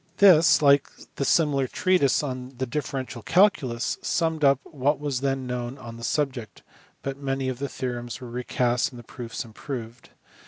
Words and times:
This, 0.17 0.63
like 0.63 0.87
the 1.17 1.23
similar 1.25 1.67
treatise 1.67 2.23
on 2.23 2.55
the 2.57 2.65
differential 2.65 3.21
calculus, 3.21 3.99
summed 4.01 4.43
up 4.43 4.59
what 4.63 4.99
was 4.99 5.21
then 5.21 5.45
known 5.45 5.77
on 5.77 5.97
the 5.97 6.03
subject, 6.03 6.63
but 7.03 7.17
many 7.19 7.49
of 7.49 7.59
the 7.59 7.69
theorems 7.69 8.19
were 8.19 8.27
recast 8.31 8.91
and 8.91 8.97
the 8.97 9.03
proofs 9.03 9.45
improved. 9.45 10.09